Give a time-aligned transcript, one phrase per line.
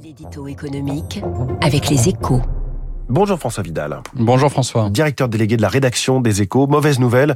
[0.00, 1.20] L'édito économique
[1.60, 2.40] avec les échos.
[3.08, 4.00] Bonjour François Vidal.
[4.14, 4.90] Bonjour François.
[4.90, 6.68] Directeur délégué de la rédaction des échos.
[6.68, 7.34] Mauvaise nouvelle.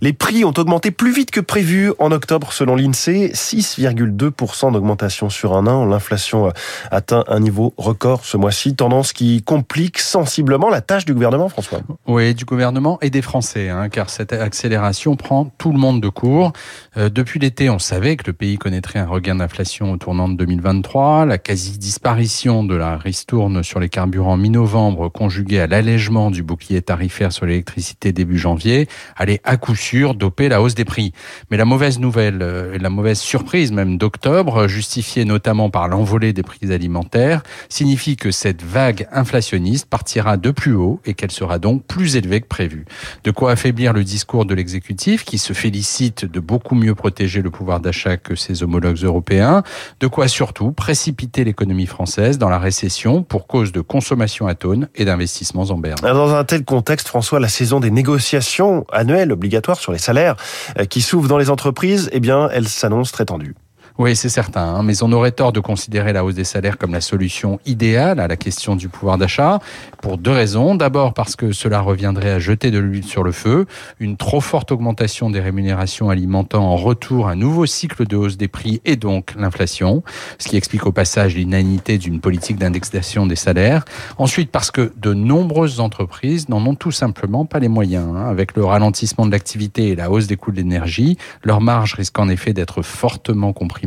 [0.00, 3.32] Les prix ont augmenté plus vite que prévu en octobre selon l'INSEE.
[3.32, 5.84] 6,2% d'augmentation sur un an.
[5.84, 6.52] L'inflation
[6.90, 8.74] atteint un niveau record ce mois-ci.
[8.74, 11.80] Tendance qui complique sensiblement la tâche du gouvernement, François.
[12.06, 16.08] Oui, du gouvernement et des Français, hein, car cette accélération prend tout le monde de
[16.08, 16.52] court.
[16.96, 20.36] Euh, depuis l'été, on savait que le pays connaîtrait un regain d'inflation au tournant de
[20.36, 21.26] 2023.
[21.26, 27.32] La quasi-disparition de la ristourne sur les carburants mi-novembre conjugué à l'allègement du bouclier tarifaire
[27.32, 31.12] sur l'électricité début janvier, allait à coup sûr doper la hausse des prix.
[31.50, 36.42] Mais la mauvaise nouvelle, euh, la mauvaise surprise même d'octobre, justifiée notamment par l'envolée des
[36.42, 41.84] prix alimentaires, signifie que cette vague inflationniste partira de plus haut et qu'elle sera donc
[41.84, 42.84] plus élevée que prévu.
[43.24, 47.50] De quoi affaiblir le discours de l'exécutif qui se félicite de beaucoup mieux protéger le
[47.50, 49.62] pouvoir d'achat que ses homologues européens,
[50.00, 55.04] de quoi surtout précipiter l'économie française dans la récession pour cause de consommation atone et
[55.04, 55.98] d'investissements en berne.
[56.02, 60.36] Dans un tel contexte, François, la saison des négociations annuelles obligatoires sur les salaires
[60.78, 63.54] euh, qui s'ouvrent dans les entreprises, eh bien, elle s'annonce très tendue.
[63.98, 66.92] Oui, c'est certain, hein, mais on aurait tort de considérer la hausse des salaires comme
[66.92, 69.58] la solution idéale à la question du pouvoir d'achat,
[70.00, 70.74] pour deux raisons.
[70.74, 73.66] D'abord parce que cela reviendrait à jeter de l'huile sur le feu,
[74.00, 78.48] une trop forte augmentation des rémunérations alimentant en retour un nouveau cycle de hausse des
[78.48, 80.02] prix et donc l'inflation,
[80.38, 83.84] ce qui explique au passage l'inanité d'une politique d'indexation des salaires.
[84.16, 88.08] Ensuite parce que de nombreuses entreprises n'en ont tout simplement pas les moyens.
[88.16, 88.26] Hein.
[88.30, 92.18] Avec le ralentissement de l'activité et la hausse des coûts de l'énergie, leur marge risque
[92.18, 93.81] en effet d'être fortement comprise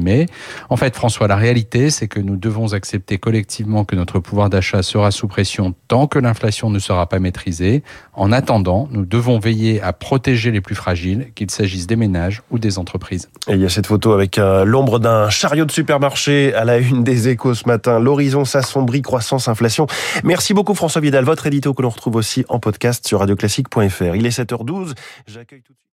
[0.69, 4.83] en fait, François, la réalité, c'est que nous devons accepter collectivement que notre pouvoir d'achat
[4.83, 7.83] sera sous pression tant que l'inflation ne sera pas maîtrisée.
[8.13, 12.59] En attendant, nous devons veiller à protéger les plus fragiles, qu'il s'agisse des ménages ou
[12.59, 13.29] des entreprises.
[13.47, 16.77] Et il y a cette photo avec euh, l'ombre d'un chariot de supermarché à la
[16.77, 17.99] une des échos ce matin.
[17.99, 19.87] L'horizon s'assombrit, croissance, inflation.
[20.23, 24.15] Merci beaucoup François Vidal, votre édito que l'on retrouve aussi en podcast sur radioclassique.fr.
[24.15, 24.93] Il est 7h12.
[25.27, 25.83] J'accueille tout de suite.